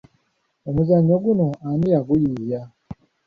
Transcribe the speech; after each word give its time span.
Omuzannyo 0.69 1.15
guno 1.23 1.47
ani 1.69 1.87
yaguyiiya? 1.93 2.61